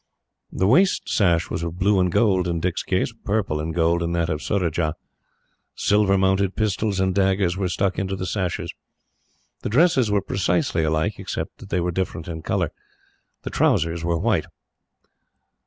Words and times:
The 0.51 0.65
waist 0.65 1.07
sash 1.07 1.51
was 1.51 1.61
of 1.61 1.77
blue 1.77 1.99
and 1.99 2.11
gold 2.11 2.47
in 2.47 2.59
Dick's 2.59 2.81
case, 2.81 3.13
purple 3.23 3.59
and 3.59 3.71
gold 3.71 4.01
in 4.01 4.13
that 4.13 4.31
of 4.31 4.41
Surajah. 4.41 4.95
Silver 5.75 6.17
mounted 6.17 6.55
pistols 6.55 6.99
and 6.99 7.13
daggers 7.13 7.55
were 7.55 7.69
stuck 7.69 7.99
into 7.99 8.15
the 8.15 8.25
sashes. 8.25 8.73
The 9.61 9.69
dresses 9.69 10.09
were 10.09 10.23
precisely 10.23 10.83
alike, 10.83 11.19
except 11.19 11.59
that 11.59 11.69
they 11.69 11.79
differed 11.91 12.27
in 12.27 12.41
colour. 12.41 12.71
The 13.43 13.51
trousers 13.51 14.03
were 14.03 14.17
white. 14.17 14.47